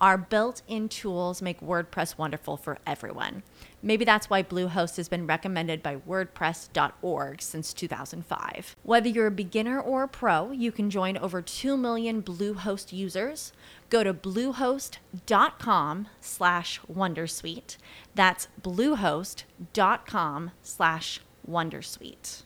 [0.00, 3.42] Our built in tools make WordPress wonderful for everyone.
[3.82, 8.76] Maybe that's why Bluehost has been recommended by WordPress.org since 2005.
[8.84, 13.52] Whether you're a beginner or a pro, you can join over 2 million Bluehost users.
[13.90, 17.76] Go to bluehost.com slash Wondersuite.
[18.14, 22.42] That's bluehost.com slash Wondersuite.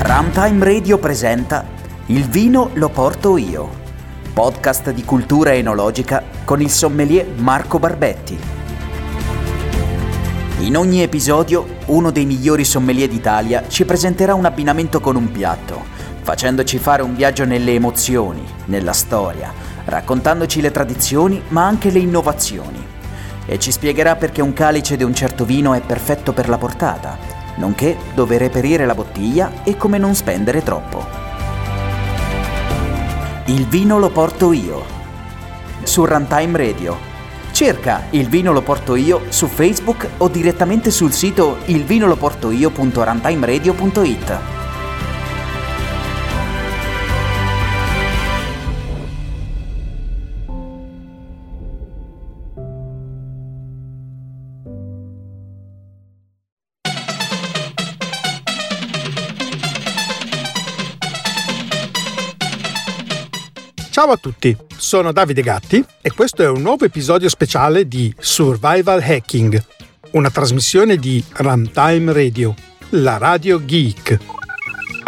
[0.00, 1.66] Runtime Radio presenta
[2.06, 3.86] Il vino lo porto io
[4.32, 8.38] podcast di cultura enologica con il sommelier Marco Barbetti.
[10.60, 15.84] In ogni episodio uno dei migliori sommelier d'Italia ci presenterà un abbinamento con un piatto,
[16.22, 19.52] facendoci fare un viaggio nelle emozioni, nella storia,
[19.84, 22.84] raccontandoci le tradizioni ma anche le innovazioni.
[23.46, 27.16] E ci spiegherà perché un calice di un certo vino è perfetto per la portata,
[27.56, 31.27] nonché dove reperire la bottiglia e come non spendere troppo.
[33.48, 34.84] Il vino lo porto io.
[35.82, 36.98] Su Runtime Radio.
[37.50, 44.57] Cerca Il vino lo porto io su Facebook o direttamente sul sito ilvinoloportoio.runtimeradio.it.
[64.08, 69.02] Ciao a tutti, sono Davide Gatti e questo è un nuovo episodio speciale di Survival
[69.02, 69.62] Hacking,
[70.12, 72.54] una trasmissione di Runtime Radio,
[72.92, 74.37] la radio geek.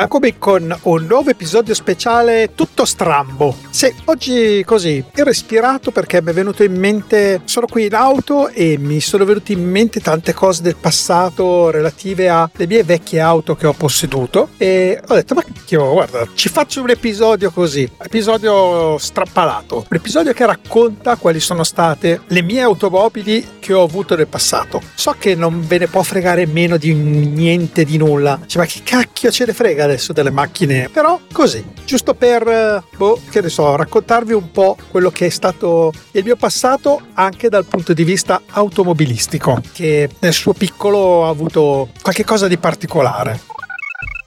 [0.03, 3.55] Eccomi con un nuovo episodio speciale tutto strambo.
[3.69, 8.49] Sì, oggi così, ho respirato perché mi è venuto in mente, sono qui in auto
[8.49, 13.55] e mi sono venute in mente tante cose del passato relative alle mie vecchie auto
[13.55, 18.99] che ho posseduto e ho detto ma cacchio, guarda, ci faccio un episodio così, episodio
[18.99, 24.27] strappalato, un episodio che racconta quali sono state le mie automobili che ho avuto nel
[24.27, 24.81] passato.
[24.95, 28.81] So che non ve ne può fregare meno di niente di nulla, cioè ma che
[28.83, 33.49] cacchio ce ne frega adesso delle macchine, però così, giusto per, eh, boh, che ne
[33.49, 38.05] so, raccontarvi un po' quello che è stato il mio passato anche dal punto di
[38.05, 43.41] vista automobilistico, che nel suo piccolo ha avuto qualche cosa di particolare.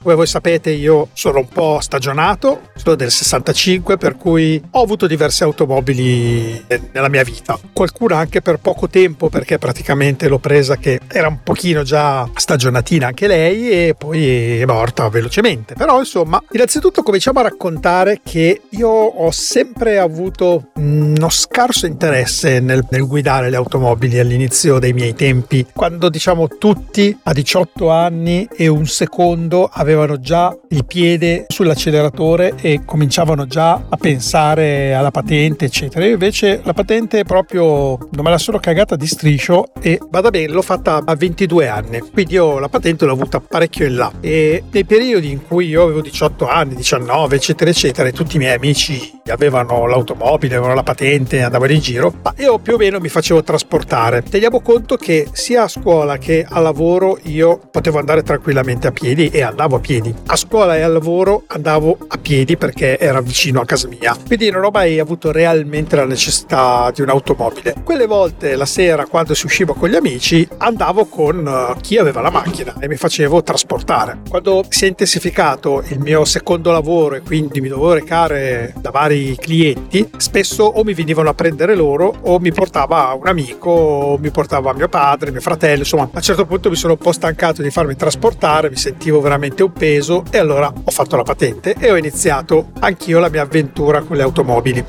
[0.04, 5.06] Come voi sapete io sono un po' stagionato, sono del 65 per cui ho avuto
[5.06, 11.00] diverse automobili nella mia vita, qualcuna anche per poco tempo perché praticamente l'ho presa che
[11.08, 15.72] era un pochino già stagionatina anche lei e poi è morta velocemente.
[15.72, 22.86] Però insomma, innanzitutto cominciamo a raccontare che io ho sempre avuto uno scarso interesse nel,
[22.90, 28.68] nel guidare le automobili all'inizio dei miei tempi, quando diciamo tutti a 18 anni e
[28.68, 35.64] un secondo avevano avevano già il piede sull'acceleratore e cominciavano già a pensare alla patente,
[35.66, 36.04] eccetera.
[36.04, 40.52] Io invece la patente proprio non me la sono cagata di striscio e vada bene,
[40.52, 44.12] l'ho fatta a 22 anni, quindi io la patente l'ho avuta parecchio in là.
[44.20, 48.38] E nei periodi in cui io avevo 18 anni, 19, eccetera, eccetera, e tutti i
[48.38, 52.98] miei amici avevano l'automobile, avevano la patente, andavano in giro, ma io più o meno
[52.98, 54.22] mi facevo trasportare.
[54.22, 59.28] Teniamo conto che sia a scuola che a lavoro io potevo andare tranquillamente a piedi
[59.28, 60.14] e andavo a piedi.
[60.28, 64.48] A scuola e al lavoro andavo a piedi perché era vicino a casa mia, quindi
[64.50, 67.74] non ho mai avuto realmente la necessità di un'automobile.
[67.84, 72.22] Quelle volte la sera quando si usciva con gli amici andavo con uh, chi aveva
[72.22, 74.20] la macchina e mi facevo trasportare.
[74.26, 79.36] Quando si è intensificato il mio secondo lavoro e quindi mi dovevo recare da vari
[79.36, 84.30] clienti, spesso o mi venivano a prendere loro o mi portava un amico o mi
[84.30, 87.60] portava mio padre, mio fratello, insomma a un certo punto mi sono un po' stancato
[87.60, 91.90] di farmi trasportare, mi sentivo veramente un peso e allora ho fatto la patente e
[91.90, 92.70] ho iniziato.
[92.80, 94.84] Anch'io la mia avventura con le automobili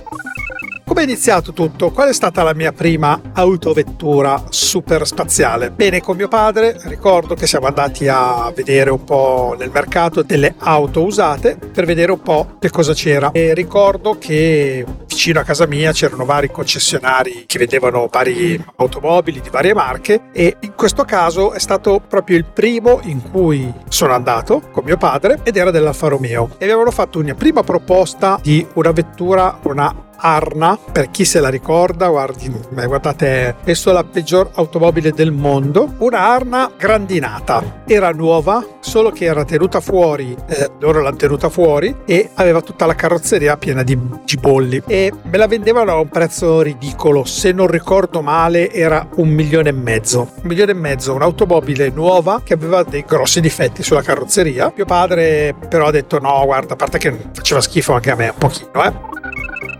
[0.95, 1.91] Come è iniziato tutto?
[1.91, 5.69] Qual è stata la mia prima autovettura super spaziale?
[5.69, 10.55] Bene, con mio padre ricordo che siamo andati a vedere un po' nel mercato delle
[10.57, 15.65] auto usate per vedere un po' che cosa c'era e ricordo che vicino a casa
[15.65, 21.51] mia c'erano vari concessionari che vendevano vari automobili di varie marche e in questo caso
[21.51, 26.07] è stato proprio il primo in cui sono andato con mio padre ed era dell'Alfa
[26.07, 31.39] Romeo e avevano fatto una prima proposta di una vettura, una Arna, per chi se
[31.39, 35.93] la ricorda, guardi, guardate, è la peggior automobile del mondo.
[35.99, 41.95] Una Arna grandinata, era nuova, solo che era tenuta fuori, eh, loro l'hanno tenuta fuori
[42.05, 46.61] e aveva tutta la carrozzeria piena di cibolli e me la vendevano a un prezzo
[46.61, 50.31] ridicolo, se non ricordo male era un milione e mezzo.
[50.35, 54.71] Un milione e mezzo, un'automobile nuova che aveva dei grossi difetti sulla carrozzeria.
[54.75, 58.29] Mio padre però ha detto no, guarda, a parte che faceva schifo anche a me
[58.29, 59.15] un pochino, eh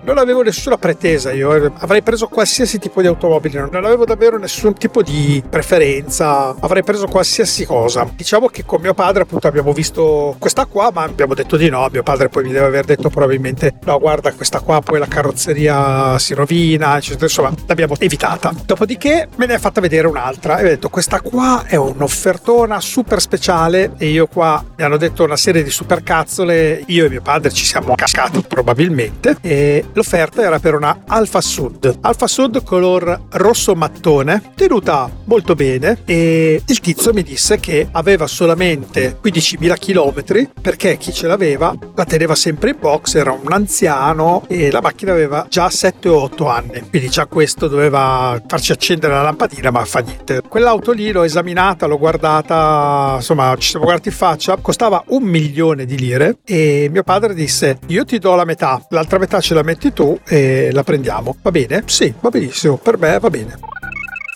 [0.05, 1.71] non avevo nessuna pretesa io, eh.
[1.79, 7.07] avrei preso qualsiasi tipo di automobile, non avevo davvero nessun tipo di preferenza, avrei preso
[7.07, 8.07] qualsiasi cosa.
[8.15, 11.87] Diciamo che con mio padre appunto abbiamo visto questa qua, ma abbiamo detto di no,
[11.91, 16.17] mio padre poi mi deve aver detto probabilmente no guarda questa qua poi la carrozzeria
[16.19, 18.53] si rovina, eccetera, insomma l'abbiamo evitata.
[18.65, 23.19] Dopodiché me ne ha fatta vedere un'altra e ho detto questa qua è un'offertona super
[23.19, 27.21] speciale e io qua mi hanno detto una serie di super cazzole, io e mio
[27.21, 31.99] padre ci siamo cascati probabilmente e L'offerta era per una Alfa Sud.
[32.01, 38.27] Alfa Sud color rosso mattone, tenuta molto bene e il tizio mi disse che aveva
[38.27, 44.43] solamente 15.000 km perché chi ce l'aveva la teneva sempre in box, era un anziano
[44.49, 46.83] e la macchina aveva già 7 o 8 anni.
[46.89, 50.41] Quindi già questo doveva farci accendere la lampadina, ma fa niente.
[50.45, 55.85] Quell'auto lì l'ho esaminata, l'ho guardata, insomma ci siamo guardati in faccia, costava un milione
[55.85, 59.63] di lire e mio padre disse io ti do la metà, l'altra metà ce la
[59.63, 61.35] metti metti tu e la prendiamo.
[61.41, 61.83] Va bene?
[61.85, 63.74] Sì, va benissimo, per me va bene.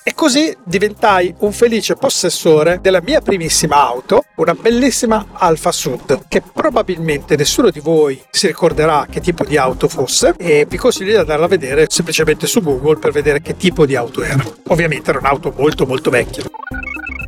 [0.09, 6.41] E così diventai un felice possessore della mia primissima auto, una bellissima Alfa Sud, che
[6.41, 11.17] probabilmente nessuno di voi si ricorderà che tipo di auto fosse e vi consiglio di
[11.17, 14.44] andarla a vedere semplicemente su Google per vedere che tipo di auto era.
[14.69, 16.41] Ovviamente era un'auto molto molto vecchia.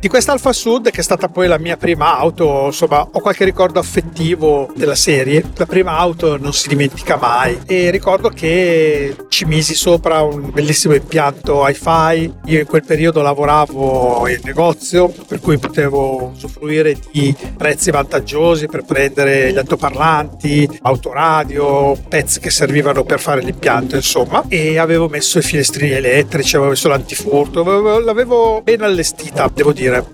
[0.02, 3.44] Di questa Alfa Sud, che è stata poi la mia prima auto, insomma, ho qualche
[3.44, 5.44] ricordo affettivo della serie.
[5.54, 10.94] La prima auto non si dimentica mai e ricordo che ci misi sopra un bellissimo
[10.94, 12.32] impianto hi-fi.
[12.46, 18.82] Io in quel periodo lavoravo in negozio, per cui potevo usufruire di prezzi vantaggiosi per
[18.84, 25.42] prendere gli altoparlanti, autoradio, pezzi che servivano per fare l'impianto, insomma, e avevo messo i
[25.42, 27.62] finestrini elettrici, avevo messo l'antifurto,
[28.00, 30.06] l'avevo ben allestita, devo dire.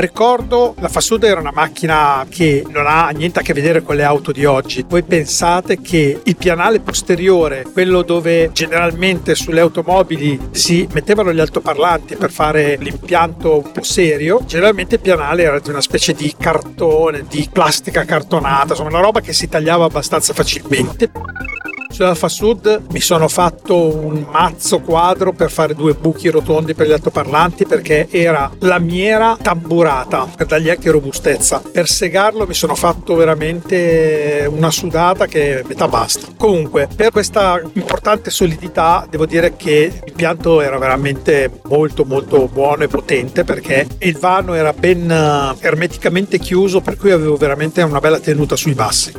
[0.00, 4.04] Ricordo, la Fasuda era una macchina che non ha niente a che vedere con le
[4.04, 4.84] auto di oggi.
[4.88, 12.14] Voi pensate che il pianale posteriore, quello dove generalmente sulle automobili si mettevano gli altoparlanti
[12.14, 17.24] per fare l'impianto un po' serio, generalmente il pianale era di una specie di cartone,
[17.28, 21.10] di plastica cartonata, insomma una roba che si tagliava abbastanza facilmente.
[21.90, 26.92] Sull'Alfa Sud mi sono fatto un mazzo quadro per fare due buchi rotondi per gli
[26.92, 31.60] altoparlanti perché era lamiera tamburata per dargli anche robustezza.
[31.72, 36.28] Per segarlo mi sono fatto veramente una sudata che metà basta.
[36.36, 42.88] Comunque, per questa importante solidità devo dire che l'impianto era veramente molto molto buono e
[42.88, 48.20] potente perché il vano era ben eh, ermeticamente chiuso per cui avevo veramente una bella
[48.20, 49.12] tenuta sui bassi.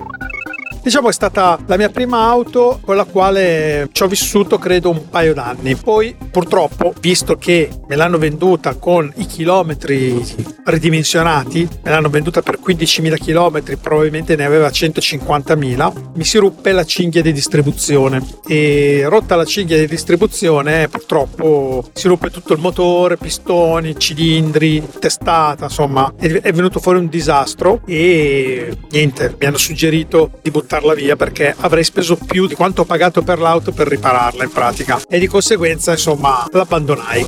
[0.82, 5.10] Diciamo è stata la mia prima auto con la quale ci ho vissuto credo un
[5.10, 5.76] paio d'anni.
[5.76, 10.24] Poi purtroppo, visto che me l'hanno venduta con i chilometri
[10.64, 16.86] ridimensionati, me l'hanno venduta per 15.000 km, probabilmente ne aveva 150.000, mi si ruppe la
[16.86, 23.18] cinghia di distribuzione e rotta la cinghia di distribuzione purtroppo si ruppe tutto il motore,
[23.18, 30.52] pistoni, cilindri, testata, insomma è venuto fuori un disastro e niente, mi hanno suggerito di
[30.52, 34.44] buttare buttarla via perché avrei speso più di quanto ho pagato per l'auto per ripararla
[34.44, 37.26] in pratica e di conseguenza insomma l'abbandonai.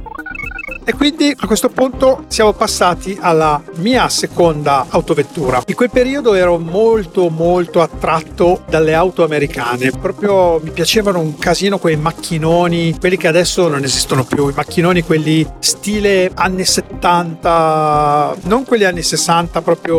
[0.84, 5.62] E quindi a questo punto siamo passati alla mia seconda autovettura.
[5.68, 11.78] In quel periodo ero molto molto attratto dalle auto americane, proprio mi piacevano un casino
[11.78, 18.66] quei macchinoni, quelli che adesso non esistono più, i macchinoni quelli stile anni 70, non
[18.66, 19.96] quelli anni 60 proprio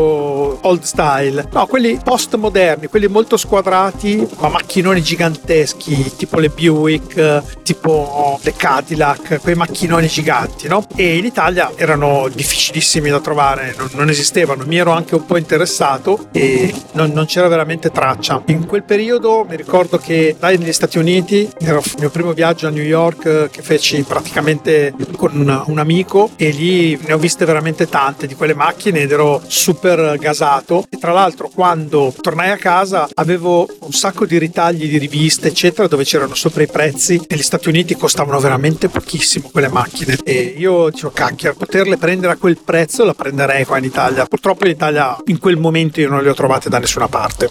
[0.67, 8.41] old style, no, quelli postmoderni, quelli molto squadrati, ma macchinoni giganteschi, tipo le Buick, tipo
[8.43, 10.87] le Cadillac, quei macchinoni giganti no?
[10.97, 14.65] E in Italia erano difficilissimi da trovare, non, non esistevano.
[14.65, 18.43] Mi ero anche un po' interessato e non, non, c'era veramente traccia.
[18.47, 22.67] In quel periodo mi ricordo che dai negli Stati Uniti, era il mio primo viaggio
[22.67, 27.45] a New York che feci praticamente con un, un amico e lì ne ho viste
[27.45, 30.87] veramente tante di quelle macchine ed ero super gasato.
[30.89, 35.87] E tra l'altro quando tornai a casa avevo un sacco di ritagli di riviste eccetera
[35.87, 37.21] dove c'erano sopra i prezzi.
[37.29, 42.37] Negli Stati Uniti costavano veramente pochissimo quelle macchine e io dicevo cacchio, poterle prendere a
[42.37, 44.25] quel prezzo la prenderei qua in Italia.
[44.27, 47.51] Purtroppo in Italia in quel momento io non le ho trovate da nessuna parte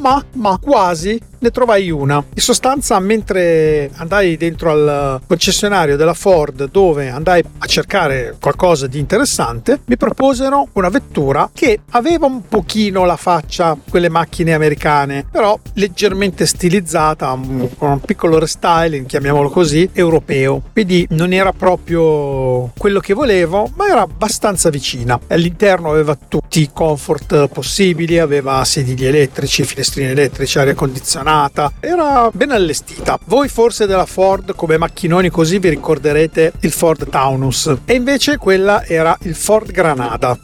[0.00, 2.16] ma, ma quasi ne trovai una.
[2.16, 8.98] In sostanza, mentre andai dentro al concessionario della Ford dove andai a cercare qualcosa di
[8.98, 15.58] interessante, mi proposero una vettura che aveva un pochino la faccia quelle macchine americane, però
[15.74, 17.38] leggermente stilizzata,
[17.76, 20.62] con un piccolo restyling, chiamiamolo così, europeo.
[20.72, 25.18] Quindi non era proprio quello che volevo, ma era abbastanza vicina.
[25.28, 32.28] All'interno aveva tutti i comfort possibili, aveva sedili elettrici, finestrini elettrici, aria condizionata ordinata, era
[32.32, 33.18] ben allestita.
[33.26, 38.84] Voi forse della Ford come macchinoni così vi ricorderete il Ford Taunus e invece quella
[38.84, 40.36] era il Ford Granada.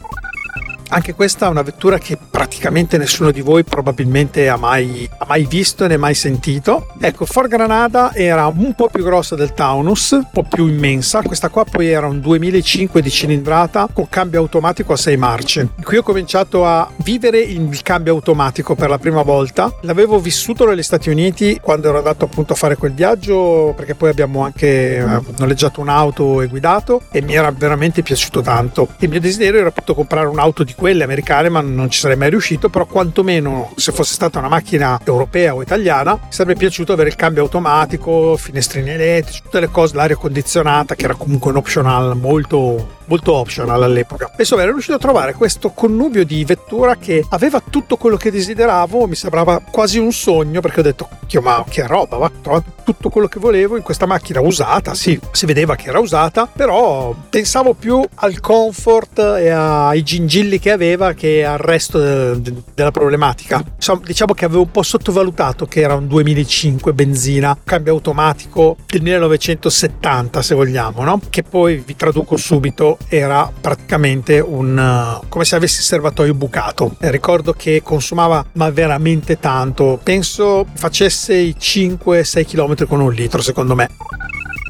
[0.89, 5.47] Anche questa è una vettura che praticamente nessuno di voi probabilmente ha mai, ha mai
[5.47, 6.89] visto né mai sentito.
[7.01, 11.23] Ecco, Ford Granada era un po' più grossa del Taunus, un po' più immensa.
[11.23, 15.69] Questa qua poi era un 2005 di cilindrata con cambio automatico a 6 marce.
[15.81, 19.73] Qui ho cominciato a vivere il cambio automatico per la prima volta.
[19.81, 24.11] L'avevo vissuto negli Stati Uniti quando ero andato appunto a fare quel viaggio perché poi
[24.11, 28.89] abbiamo anche eh, noleggiato un'auto e guidato e mi era veramente piaciuto tanto.
[28.99, 32.25] Il mio desiderio era appunto comprare un'auto di quelle americane, ma non ci sarei mai
[32.29, 37.15] riuscito, però quantomeno se fosse stata una macchina europea o italiana, sarebbe piaciuto avere il
[37.15, 42.95] cambio automatico, finestrini elettrici, tutte le cose, l'aria condizionata, che era comunque un optional molto
[43.07, 44.31] molto optional all'epoca.
[44.37, 49.07] Insomma, ero riuscito a trovare questo connubio di vettura che aveva tutto quello che desideravo,
[49.07, 51.09] mi sembrava quasi un sogno perché ho detto,
[51.41, 55.19] ma che roba, va, ho trovato tutto quello che volevo in questa macchina usata, sì,
[55.31, 61.13] si vedeva che era usata, però pensavo più al comfort e ai gingilli che aveva
[61.13, 63.63] che al resto de- de- della problematica.
[63.75, 69.01] Insomma, diciamo che avevo un po' sottovalutato che era un 2005 benzina, cambio automatico del
[69.01, 71.19] 1970 se vogliamo, no?
[71.29, 76.95] Che poi vi traduco subito era praticamente un uh, come se avessi il serbatoio bucato.
[76.99, 79.99] E ricordo che consumava ma veramente tanto.
[80.01, 83.89] Penso facesse i 5-6 km con un litro, secondo me.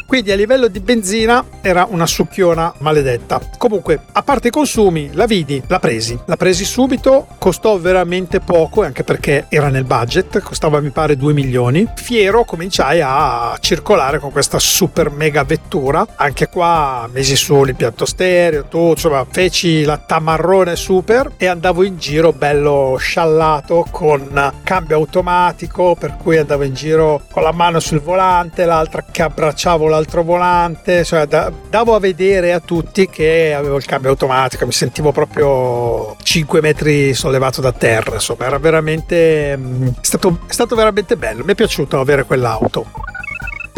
[0.07, 3.41] Quindi a livello di benzina era una succhiona maledetta.
[3.57, 6.17] Comunque, a parte i consumi, la vidi, la presi.
[6.25, 11.33] La presi subito, costò veramente poco, anche perché era nel budget, costava mi pare 2
[11.33, 11.85] milioni.
[11.95, 16.07] Fiero cominciai a circolare con questa super mega vettura.
[16.15, 21.97] Anche qua mesi su l'impianto stereo, tutto, insomma, feci la tamarrone super e andavo in
[21.97, 27.99] giro bello sciallato con cambio automatico, per cui andavo in giro con la mano sul
[27.99, 33.53] volante, l'altra che abbracciavo la l'altro volante, cioè da, davo a vedere a tutti che
[33.53, 39.57] avevo il cambio automatico, mi sentivo proprio 5 metri sollevato da terra, insomma era veramente,
[39.57, 42.85] mm, è stato, è stato veramente bello, mi è piaciuto avere quell'auto.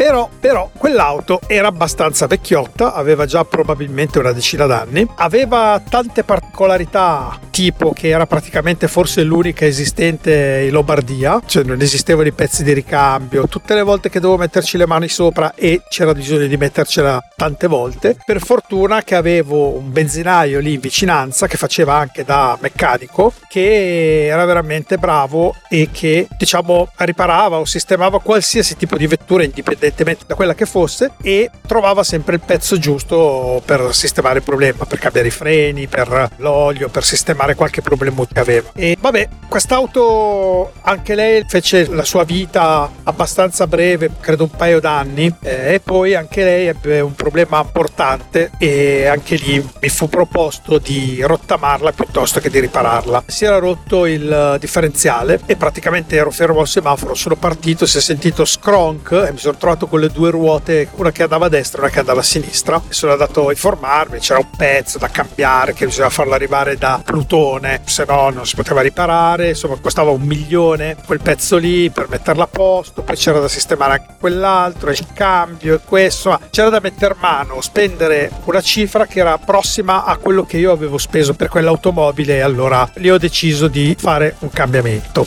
[0.00, 7.38] Però, però, quell'auto era abbastanza vecchiotta, aveva già probabilmente una decina d'anni, aveva tante particolarità,
[7.50, 12.72] tipo che era praticamente forse l'unica esistente in Lombardia, cioè non esistevano i pezzi di
[12.72, 17.22] ricambio, tutte le volte che dovevo metterci le mani sopra e c'era bisogno di mettercela
[17.36, 18.16] tante volte.
[18.24, 24.28] Per fortuna che avevo un benzinaio lì in vicinanza che faceva anche da meccanico, che
[24.28, 30.24] era veramente bravo e che diciamo riparava o sistemava qualsiasi tipo di vettura indipendente indipendentemente
[30.26, 34.98] da quella che fosse, e trovava sempre il pezzo giusto per sistemare il problema, per
[34.98, 38.70] cambiare i freni, per l'olio, per sistemare qualche problema che aveva.
[38.74, 45.32] E vabbè, quest'auto anche lei fece la sua vita abbastanza breve, credo un paio d'anni,
[45.42, 50.78] eh, e poi anche lei ebbe un problema importante e anche lì mi fu proposto
[50.78, 53.24] di rottamarla piuttosto che di ripararla.
[53.26, 58.00] Si era rotto il differenziale e praticamente ero fermo al semaforo, sono partito, si è
[58.00, 61.48] sentito scronk e mi sono trovato trovato con le due ruote, una che andava a
[61.48, 62.80] destra e una che andava a sinistra.
[62.88, 67.00] E sono andato a informarmi, c'era un pezzo da cambiare che bisognava farlo arrivare da
[67.04, 72.08] Plutone, se no non si poteva riparare, insomma costava un milione quel pezzo lì per
[72.08, 76.80] metterla a posto, poi c'era da sistemare anche quell'altro, il cambio e questo, c'era da
[76.80, 81.48] mettere mano, spendere una cifra che era prossima a quello che io avevo speso per
[81.48, 85.26] quell'automobile e allora lì ho deciso di fare un cambiamento.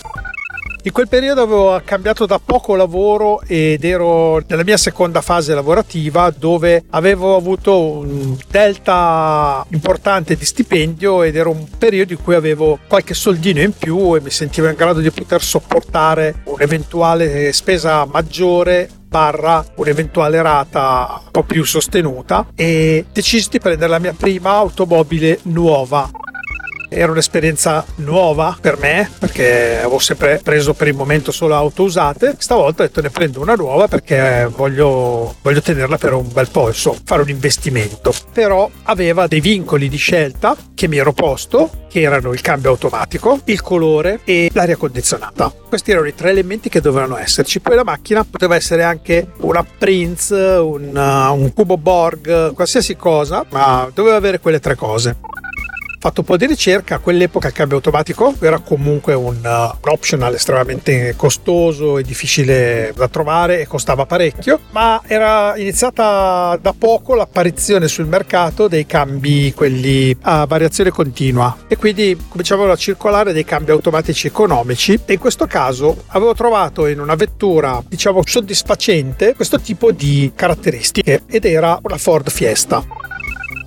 [0.85, 6.29] In quel periodo avevo cambiato da poco lavoro ed ero nella mia seconda fase lavorativa
[6.29, 12.79] dove avevo avuto un delta importante di stipendio ed era un periodo in cui avevo
[12.85, 18.89] qualche soldino in più e mi sentivo in grado di poter sopportare un'eventuale spesa maggiore
[19.07, 25.39] barra un'eventuale rata un po' più sostenuta e decisi di prendere la mia prima automobile
[25.43, 26.09] nuova
[26.93, 32.35] era un'esperienza nuova per me perché avevo sempre preso per il momento solo auto usate.
[32.37, 36.67] Stavolta ho detto ne prendo una nuova perché voglio, voglio tenerla per un bel po',
[36.67, 38.13] insomma, fare un investimento.
[38.31, 43.39] Però aveva dei vincoli di scelta che mi ero posto, che erano il cambio automatico,
[43.45, 45.53] il colore e l'aria condizionata.
[45.67, 47.59] Questi erano i tre elementi che dovevano esserci.
[47.59, 53.89] Poi la macchina poteva essere anche una Prince, un, un Cubo Borg, qualsiasi cosa, ma
[53.93, 55.15] doveva avere quelle tre cose
[56.03, 60.33] fatto un po' di ricerca, a quell'epoca il cambio automatico era comunque un, uh, optional
[60.33, 67.87] estremamente costoso e difficile da trovare e costava parecchio, ma era iniziata da poco l'apparizione
[67.87, 73.71] sul mercato dei cambi, quelli a variazione continua e quindi cominciavano a circolare dei cambi
[73.71, 79.93] automatici economici e in questo caso avevo trovato in una vettura diciamo soddisfacente questo tipo
[79.93, 83.02] di caratteristiche ed era una Ford Fiesta.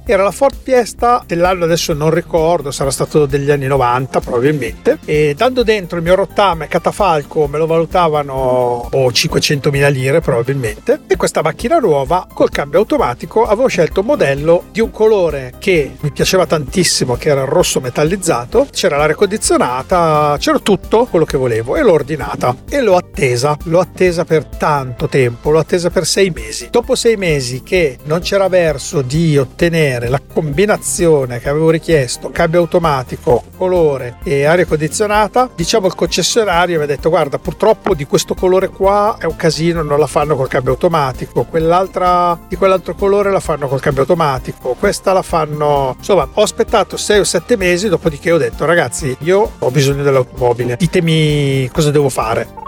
[0.08, 4.98] Era la Ford Fiesta dell'anno adesso non ricordo, sarà stato degli anni 90 probabilmente.
[5.04, 11.00] E dando dentro il mio rottame catafalco me lo valutavano oh, 500.000 lire probabilmente.
[11.08, 15.96] E questa macchina nuova col cambio automatico avevo scelto un modello di un colore che
[15.98, 18.68] mi piaceva tantissimo, che era il rosso metallizzato.
[18.70, 23.56] C'era l'aria condizionata, c'era tutto quello che volevo e l'ho ordinata e l'ho attesa.
[23.64, 26.68] L'ho attesa per tanto tempo, l'ho attesa per sei mesi.
[26.70, 32.30] Dopo sei mesi che non c'era verso di ottenere ottenere la combinazione che avevo richiesto,
[32.30, 38.04] cambio automatico, colore e aria condizionata, diciamo il concessionario mi ha detto guarda purtroppo di
[38.04, 42.94] questo colore qua è un casino, non la fanno col cambio automatico, quell'altra di quell'altro
[42.94, 45.94] colore la fanno col cambio automatico, questa la fanno...
[45.98, 50.76] Insomma, ho aspettato 6 o 7 mesi, dopodiché ho detto ragazzi io ho bisogno dell'automobile,
[50.76, 52.64] ditemi cosa devo fare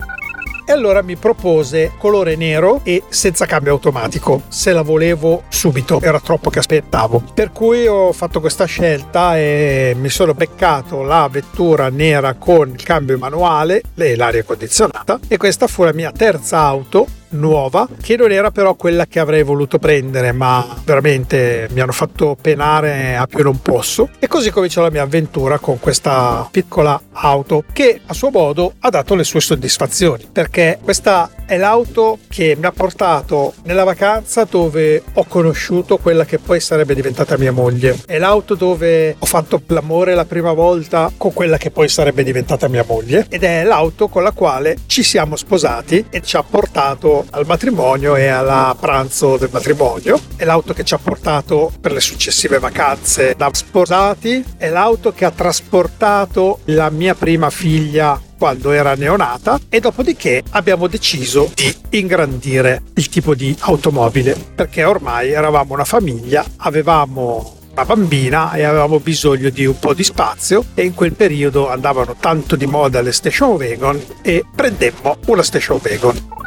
[0.68, 4.42] e allora mi propose colore nero e senza cambio automatico.
[4.48, 7.22] Se la volevo subito era troppo che aspettavo.
[7.32, 12.82] Per cui ho fatto questa scelta e mi sono beccato la vettura nera con il
[12.82, 15.18] cambio manuale e l'aria condizionata.
[15.26, 19.42] E questa fu la mia terza auto nuova che non era però quella che avrei
[19.42, 24.82] voluto prendere ma veramente mi hanno fatto penare a più non posso e così cominciò
[24.82, 29.40] la mia avventura con questa piccola auto che a suo modo ha dato le sue
[29.40, 36.26] soddisfazioni perché questa è l'auto che mi ha portato nella vacanza dove ho conosciuto quella
[36.26, 37.98] che poi sarebbe diventata mia moglie.
[38.04, 42.68] È l'auto dove ho fatto l'amore la prima volta con quella che poi sarebbe diventata
[42.68, 47.17] mia moglie ed è l'auto con la quale ci siamo sposati e ci ha portato
[47.30, 50.20] al matrimonio e alla pranzo del matrimonio.
[50.36, 54.44] È l'auto che ci ha portato per le successive vacanze da sposati.
[54.56, 60.86] È l'auto che ha trasportato la mia prima figlia quando era neonata e dopodiché abbiamo
[60.86, 68.52] deciso di ingrandire il tipo di automobile perché ormai eravamo una famiglia, avevamo una bambina
[68.52, 72.66] e avevamo bisogno di un po' di spazio e in quel periodo andavano tanto di
[72.66, 76.38] moda le station wagon e prendemmo una station wagon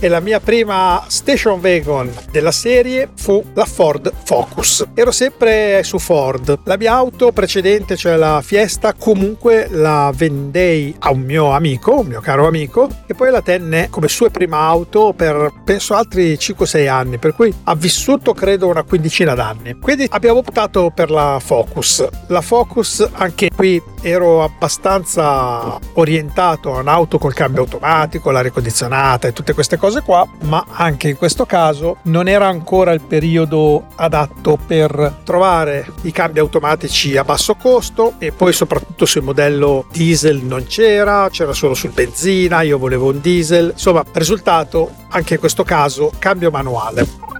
[0.00, 4.86] e la mia prima station wagon della serie fu la Ford Focus.
[4.94, 6.60] Ero sempre su Ford.
[6.64, 12.06] La mia auto precedente, cioè la Fiesta, comunque la vendei a un mio amico, un
[12.06, 16.88] mio caro amico, e poi la tenne come sua prima auto per penso altri 5-6
[16.88, 19.78] anni, per cui ha vissuto credo una quindicina d'anni.
[19.78, 22.06] Quindi abbiamo optato per la Focus.
[22.28, 29.32] La Focus anche qui ero abbastanza orientato a un'auto col cambio automatico, l'aria condizionata e
[29.32, 34.58] tutte queste cose qua, ma anche in questo caso non era ancora il periodo adatto
[34.66, 40.64] per trovare i cambi automatici a basso costo e poi soprattutto sul modello diesel non
[40.66, 46.12] c'era, c'era solo sul benzina, io volevo un diesel, insomma, risultato anche in questo caso
[46.18, 47.37] cambio manuale.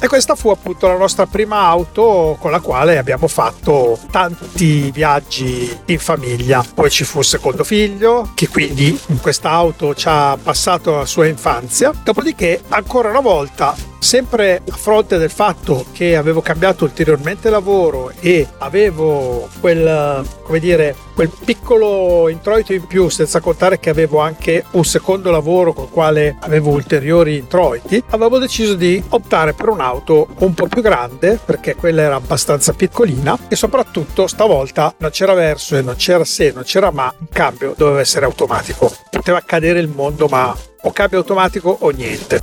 [0.00, 5.76] E questa fu appunto la nostra prima auto con la quale abbiamo fatto tanti viaggi
[5.86, 6.64] in famiglia.
[6.74, 11.06] Poi ci fu il secondo figlio, che quindi in questa auto ci ha passato la
[11.06, 11.92] sua infanzia.
[12.02, 18.46] Dopodiché, ancora una volta, sempre a fronte del fatto che avevo cambiato ulteriormente lavoro e
[18.58, 24.84] avevo quel, come dire, quel piccolo introito in più, senza contare che avevo anche un
[24.84, 30.66] secondo lavoro col quale avevo ulteriori introiti, avevo deciso di optare per un'auto un po'
[30.66, 35.94] più grande perché quella era abbastanza piccolina e soprattutto stavolta non c'era verso e non
[35.96, 38.92] c'era se, non c'era ma, in cambio doveva essere automatico.
[39.10, 42.42] Poteva accadere il mondo ma o cambio automatico o niente.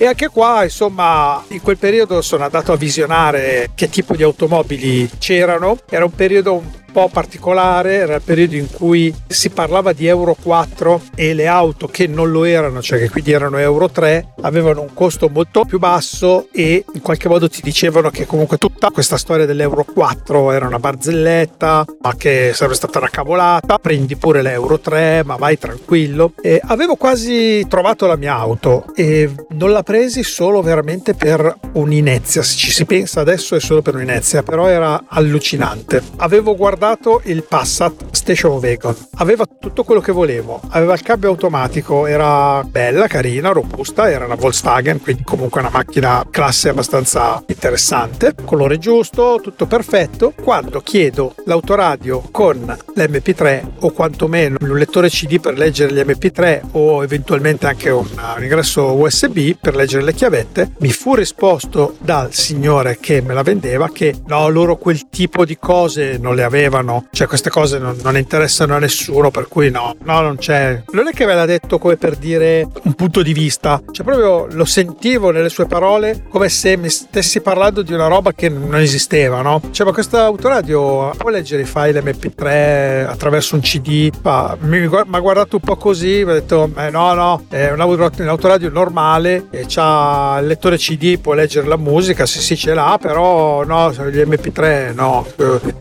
[0.00, 5.10] E anche qua, insomma, in quel periodo sono andato a visionare che tipo di automobili
[5.18, 5.76] c'erano.
[5.90, 11.02] Era un periodo po' particolare, era il periodo in cui si parlava di Euro 4
[11.14, 14.94] e le auto che non lo erano, cioè che quindi erano Euro 3, avevano un
[14.94, 19.46] costo molto più basso e in qualche modo ti dicevano che comunque tutta questa storia
[19.46, 25.22] dell'Euro 4 era una barzelletta, ma che sarebbe stata una cavolata, prendi pure l'Euro 3,
[25.24, 26.32] ma vai tranquillo.
[26.40, 32.42] E avevo quasi trovato la mia auto e non la presi solo veramente per un'inezia,
[32.42, 36.02] se ci si pensa adesso è solo per un'inezia, però era allucinante.
[36.16, 38.94] Avevo guardato guardato il Passat Station Wagon.
[39.16, 40.60] Aveva tutto quello che volevo.
[40.68, 46.24] Aveva il cambio automatico, era bella, carina, robusta, era una Volkswagen, quindi comunque una macchina
[46.30, 48.32] classe abbastanza interessante.
[48.44, 50.32] Colore giusto, tutto perfetto.
[50.40, 52.56] Quando chiedo l'autoradio con
[52.94, 58.42] l'MP3 o quantomeno un lettore CD per leggere gli MP3 o eventualmente anche un, un
[58.42, 63.90] ingresso USB per leggere le chiavette, mi fu risposto dal signore che me la vendeva
[63.90, 67.96] che no, loro quel tipo di cose non le avevano volevano, cioè queste cose non,
[68.02, 70.82] non, interessano a nessuno, per cui no, no, non c'è.
[70.92, 74.46] Non è che me l'ha detto come per dire un punto di vista, cioè proprio
[74.50, 78.76] lo sentivo nelle sue parole come se mi stessi parlando di una roba che non
[78.76, 79.60] esisteva, no?
[79.70, 84.10] Cioè, ma questo autoradio può leggere i file MP3 attraverso un CD?
[84.22, 87.80] Ma, mi, ha guardato un po' così, mi ha detto, eh, no, no, è un,
[87.80, 92.98] autoradio normale, e c'ha il lettore CD, può leggere la musica, sì, sì, ce l'ha,
[93.00, 95.26] però no, gli MP3 no,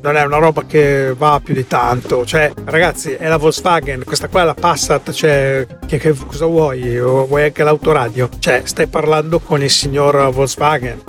[0.02, 2.26] non è una roba che che va più di tanto.
[2.26, 7.00] Cioè, ragazzi, è la Volkswagen, questa qua è la Passat, cioè, che, che cosa vuoi?
[7.00, 8.30] Vuoi anche l'autoradio?
[8.38, 11.02] Cioè, stai parlando con il signor Volkswagen.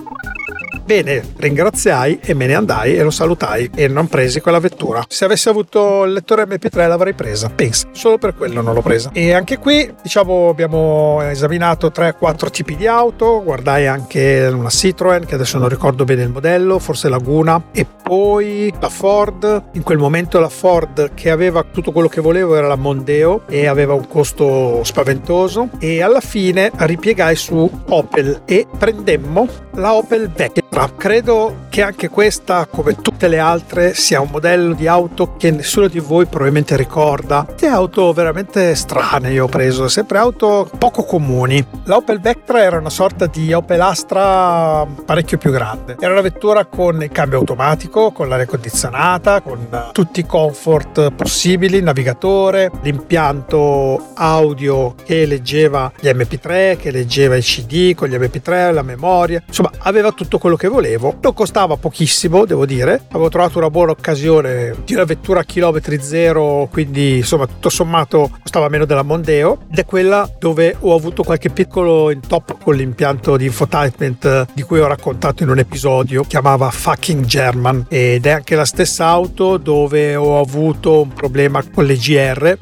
[0.88, 5.05] Bene, ringraziai e me ne andai e lo salutai e non presi quella vettura.
[5.07, 9.11] Se avessi avuto il lettore MP3 l'avrei presa, pensa, solo per quello non l'ho presa.
[9.12, 15.35] E anche qui, diciamo, abbiamo esaminato 3-4 tipi di auto, guardai anche una Citroen, che
[15.35, 19.64] adesso non ricordo bene il modello, forse Laguna, e poi la Ford.
[19.72, 23.66] In quel momento la Ford che aveva tutto quello che volevo era la Mondeo e
[23.66, 30.62] aveva un costo spaventoso e alla fine ripiegai su Opel e prendemmo la Opel vecchia
[30.87, 35.88] Credo che anche questa, come tutte le altre, sia un modello di auto che nessuno
[35.88, 37.47] di voi probabilmente ricorda.
[37.57, 41.64] Che auto veramente strane io ho preso, sempre auto poco comuni.
[41.85, 45.97] La Opel Vectra era una sorta di Opel Astra parecchio più grande.
[45.99, 51.81] Era una vettura con il cambio automatico, con l'aria condizionata, con tutti i comfort possibili,
[51.81, 58.83] navigatore, l'impianto audio che leggeva gli MP3, che leggeva i CD con gli MP3, la
[58.83, 59.43] memoria.
[59.47, 61.17] Insomma, aveva tutto quello che che volevo.
[61.21, 63.03] Non costava pochissimo, devo dire.
[63.09, 68.31] Avevo trovato una buona occasione di una vettura a chilometri zero, quindi insomma tutto sommato
[68.41, 69.63] costava meno della Mondeo.
[69.71, 74.81] Ed è quella dove ho avuto qualche piccolo intoppo con l'impianto di infotainment di cui
[74.81, 77.87] ho raccontato in un episodio, chiamava Fucking German.
[77.89, 82.59] Ed è anche la stessa auto dove ho avuto un problema con le GR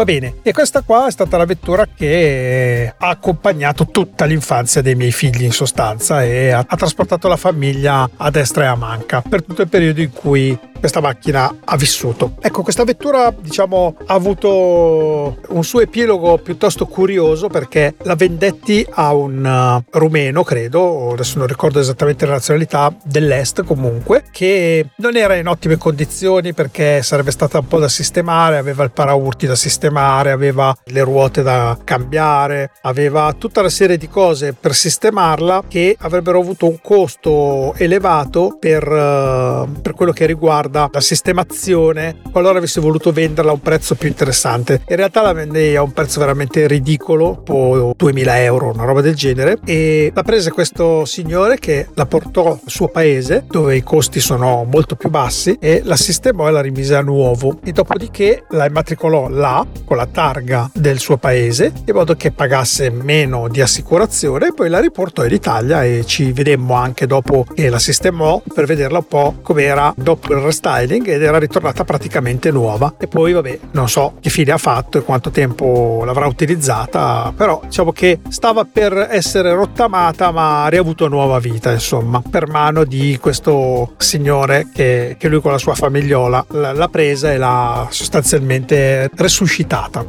[0.00, 4.94] Va bene, e questa qua è stata la vettura che ha accompagnato tutta l'infanzia dei
[4.94, 9.20] miei figli in sostanza e ha, ha trasportato la famiglia a destra e a manca
[9.20, 12.36] per tutto il periodo in cui questa macchina ha vissuto.
[12.40, 19.12] Ecco, questa vettura, diciamo, ha avuto un suo epilogo piuttosto curioso perché la vendetti a
[19.12, 25.36] un uh, rumeno, credo, adesso non ricordo esattamente la nazionalità, dell'est comunque, che non era
[25.36, 29.88] in ottime condizioni perché sarebbe stata un po' da sistemare, aveva il paraurti da sistemare,
[29.98, 36.40] aveva le ruote da cambiare, aveva tutta una serie di cose per sistemarla che avrebbero
[36.40, 43.12] avuto un costo elevato per, uh, per quello che riguarda la sistemazione qualora avessi voluto
[43.12, 44.82] venderla a un prezzo più interessante.
[44.88, 49.14] In realtà la vendei a un prezzo veramente ridicolo, o 2000 euro, una roba del
[49.14, 54.20] genere, e la prese questo signore che la portò al suo paese dove i costi
[54.20, 58.66] sono molto più bassi e la sistemò e la rimise a nuovo e dopodiché la
[58.66, 64.52] immatricolò là con la targa del suo paese in modo che pagasse meno di assicurazione
[64.52, 68.98] poi la riportò in Italia e ci vedemmo anche dopo che la sistemò per vederla
[68.98, 72.94] un po' com'era dopo il restyling ed era ritornata praticamente nuova.
[72.98, 77.60] E poi, vabbè, non so che fine ha fatto e quanto tempo l'avrà utilizzata, però
[77.64, 83.18] diciamo che stava per essere rottamata, ma ha riavuto nuova vita, insomma, per mano di
[83.20, 89.59] questo signore che, che lui con la sua famigliola l'ha presa e l'ha sostanzialmente resuscitata
[89.60, 90.06] citata.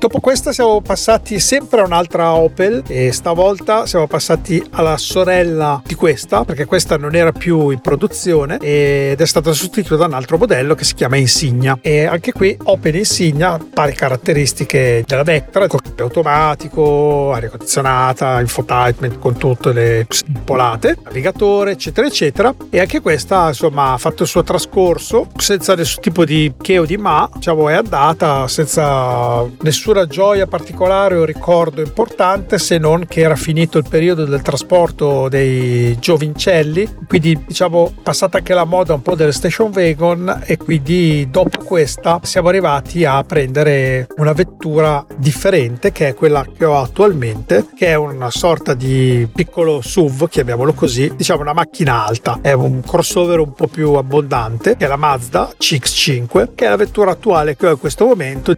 [0.00, 5.94] Dopo questa siamo passati sempre a un'altra Opel e stavolta siamo passati alla sorella di
[5.94, 10.38] questa perché questa non era più in produzione ed è stata sostituita da un altro
[10.38, 11.78] modello che si chiama Insignia.
[11.82, 15.66] E anche qui Opel Insignia pari caratteristiche della Vectra,
[15.98, 20.06] automatico, aria condizionata, infotainment con tutte le
[20.42, 22.54] polate, navigatore eccetera eccetera.
[22.70, 26.86] E anche questa insomma ha fatto il suo trascorso senza nessun tipo di che o
[26.86, 33.06] di ma diciamo è andata senza nessun nessuna gioia particolare o ricordo importante se non
[33.06, 38.94] che era finito il periodo del trasporto dei giovincelli, quindi diciamo passata anche la moda
[38.94, 45.04] un po' delle station wagon e quindi dopo questa siamo arrivati a prendere una vettura
[45.16, 50.72] differente che è quella che ho attualmente, che è una sorta di piccolo SUV, chiamiamolo
[50.72, 54.96] così, diciamo una macchina alta, è un crossover un po' più abbondante, che è la
[54.96, 58.54] Mazda CX5, che è la vettura attuale che ho in questo momento.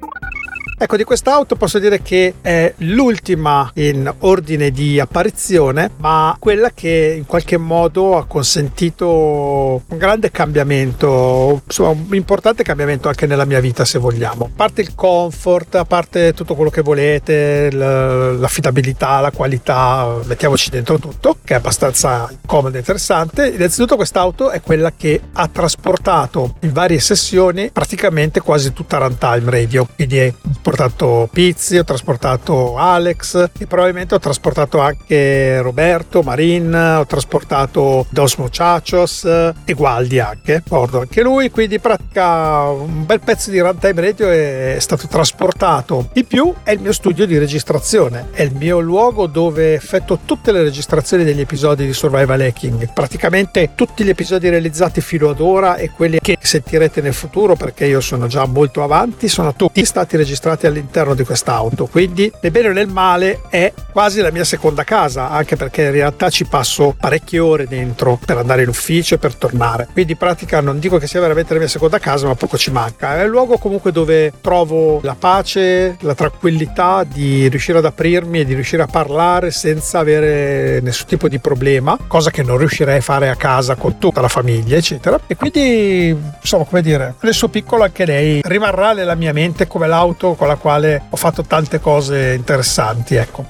[0.82, 7.14] Ecco, di quest'auto posso dire che è l'ultima in ordine di apparizione, ma quella che
[7.16, 13.60] in qualche modo ha consentito un grande cambiamento, insomma un importante cambiamento anche nella mia
[13.60, 14.46] vita se vogliamo.
[14.46, 20.98] A parte il comfort, a parte tutto quello che volete, l'affidabilità, la qualità, mettiamoci dentro
[20.98, 23.50] tutto, che è abbastanza comodo e interessante.
[23.50, 29.86] Innanzitutto quest'auto è quella che ha trasportato in varie sessioni praticamente quasi tutta Runtime Radio,
[29.94, 30.34] quindi è
[30.72, 38.36] trasportato Pizzi, ho trasportato Alex e probabilmente ho trasportato anche Roberto, Marin, ho trasportato Dos
[38.36, 44.00] Muchachos e Gualdi anche, ricordo anche lui, quindi in pratica un bel pezzo di Runtime
[44.00, 46.08] Radio è stato trasportato.
[46.14, 50.52] In più è il mio studio di registrazione, è il mio luogo dove effettuo tutte
[50.52, 55.76] le registrazioni degli episodi di Survival Hacking, praticamente tutti gli episodi realizzati fino ad ora
[55.76, 60.16] e quelli che sentirete nel futuro perché io sono già molto avanti, sono tutti stati
[60.16, 61.86] registrati trovati all'interno di quest'auto.
[61.86, 65.90] Quindi, nel bene o nel male, è quasi la mia seconda casa, anche perché in
[65.90, 69.88] realtà ci passo parecchie ore dentro per andare in ufficio e per tornare.
[69.92, 72.70] Quindi, in pratica, non dico che sia veramente la mia seconda casa, ma poco ci
[72.70, 73.18] manca.
[73.18, 78.44] È il luogo comunque dove trovo la pace, la tranquillità di riuscire ad aprirmi e
[78.44, 83.00] di riuscire a parlare senza avere nessun tipo di problema, cosa che non riuscirei a
[83.00, 85.18] fare a casa con tutta la famiglia, eccetera.
[85.26, 90.34] E quindi, insomma, come dire, suo piccolo anche lei rimarrà nella mia mente come l'auto
[90.34, 93.46] con la quale ho fatto tante cose interessanti, ecco.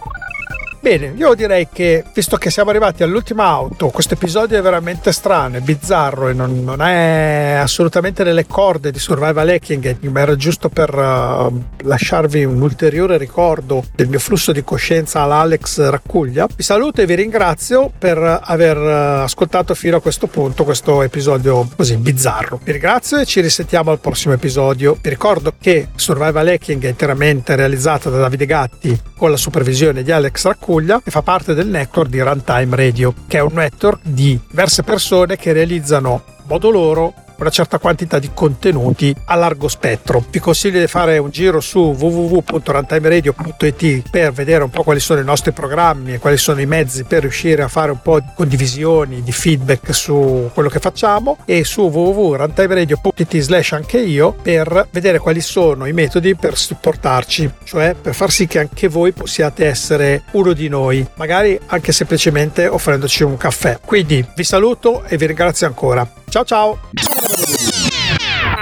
[0.82, 5.58] Bene, io direi che visto che siamo arrivati all'ultima auto, questo episodio è veramente strano,
[5.58, 10.68] è bizzarro e non, non è assolutamente nelle corde di Survival Hacking, ma era giusto
[10.70, 16.48] per uh, lasciarvi un ulteriore ricordo del mio flusso di coscienza all'Alex Raccuglia.
[16.52, 21.68] Vi saluto e vi ringrazio per aver uh, ascoltato fino a questo punto questo episodio
[21.76, 22.58] così bizzarro.
[22.60, 24.98] Vi ringrazio e ci risentiamo al prossimo episodio.
[25.00, 30.10] Vi ricordo che Survival Hacking è interamente realizzato da Davide Gatti con la supervisione di
[30.10, 33.98] Alex Raccuglia Puglia e fa parte del network di Runtime Radio, che è un network
[34.04, 40.24] di diverse persone che realizzano modo loro una certa quantità di contenuti a largo spettro.
[40.30, 45.24] Vi consiglio di fare un giro su www.runtimeradio.it per vedere un po' quali sono i
[45.24, 49.22] nostri programmi e quali sono i mezzi per riuscire a fare un po' di condivisioni,
[49.22, 55.40] di feedback su quello che facciamo e su www.runtimeradio.it slash anche io per vedere quali
[55.40, 60.52] sono i metodi per supportarci, cioè per far sì che anche voi possiate essere uno
[60.52, 63.80] di noi, magari anche semplicemente offrendoci un caffè.
[63.84, 66.21] Quindi vi saluto e vi ringrazio ancora.
[66.32, 66.78] Ciao ciao!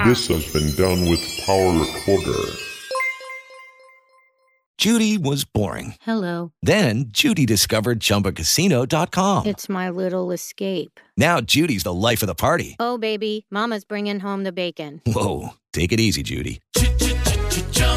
[0.03, 2.37] This has been done with Power Recorder.
[4.77, 5.95] Judy was boring.
[6.01, 6.51] Hello.
[6.61, 9.45] Then Judy discovered ChumbaCasino.com.
[9.45, 10.99] It's my little escape.
[11.15, 12.75] Now Judy's the life of the party.
[12.77, 14.99] Oh, baby, Mama's bringing home the bacon.
[15.05, 16.59] Whoa, take it easy, Judy.